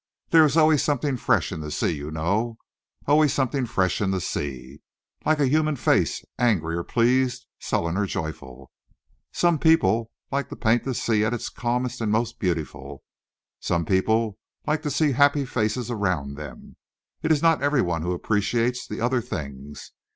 There 0.31 0.43
is 0.45 0.57
always 0.57 0.81
something 0.81 1.15
fresh 1.15 1.51
in 1.51 1.59
the 1.61 1.69
sea, 1.69 1.91
you 1.95 2.09
know 2.09 2.57
always 3.05 3.33
something 3.33 3.67
fresh 3.67 4.01
in 4.01 4.09
the 4.09 4.19
sea. 4.19 4.81
Like 5.27 5.39
a 5.39 5.45
human 5.47 5.75
face 5.75 6.25
angry 6.39 6.75
or 6.75 6.83
pleased, 6.83 7.45
sullen 7.59 7.95
or 7.97 8.07
joyful. 8.07 8.71
Some 9.31 9.59
people 9.59 10.09
like 10.31 10.49
to 10.49 10.55
paint 10.55 10.85
the 10.85 10.95
sea 10.95 11.23
at 11.23 11.35
its 11.35 11.49
calmest 11.49 12.01
and 12.01 12.11
most 12.11 12.39
beautiful. 12.39 13.03
Some 13.59 13.85
people 13.85 14.39
like 14.65 14.81
to 14.81 14.89
see 14.89 15.11
happy 15.11 15.45
faces 15.45 15.91
around 15.91 16.33
them. 16.33 16.77
It 17.21 17.31
is 17.31 17.43
not 17.43 17.61
every 17.61 17.83
one 17.83 18.01
who 18.01 18.13
appreciates 18.13 18.87
the 18.87 19.01
other 19.01 19.21
things. 19.21 19.91